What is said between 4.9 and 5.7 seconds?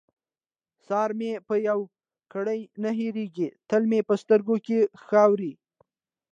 ښوري.